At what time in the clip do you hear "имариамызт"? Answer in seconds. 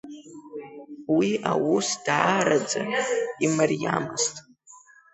3.45-4.33